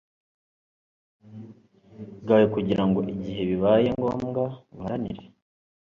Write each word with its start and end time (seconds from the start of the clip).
bwawe 2.21 2.45
kugira 2.55 2.83
ngo 2.87 2.99
igihe 3.13 3.41
bibaye 3.49 3.87
ngombwa 3.97 4.43
ubuharanire 4.71 5.23